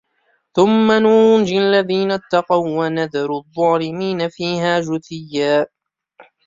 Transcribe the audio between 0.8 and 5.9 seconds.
نُنَجِّي الَّذِينَ اتَّقَوْا وَنَذَرُ الظَّالِمِينَ فِيهَا جِثِيًّا